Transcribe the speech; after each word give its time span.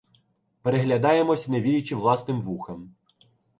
Переглядаємося, 0.61 1.51
не 1.51 1.61
вірячи 1.61 1.95
власним 1.95 2.41
вухам. 2.41 2.95